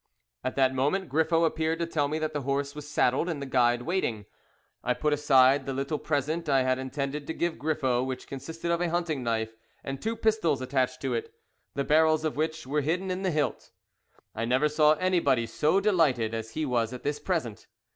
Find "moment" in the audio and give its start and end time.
0.73-1.09